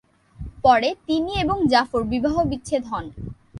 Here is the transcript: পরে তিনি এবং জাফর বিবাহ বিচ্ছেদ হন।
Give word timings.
পরে 0.63 0.89
তিনি 1.07 1.31
এবং 1.43 1.57
জাফর 1.67 2.01
বিবাহ 2.13 2.35
বিচ্ছেদ 2.51 2.83
হন। 2.91 3.05